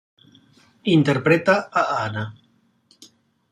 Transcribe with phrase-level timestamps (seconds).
[0.93, 2.25] Interpreta a Anna.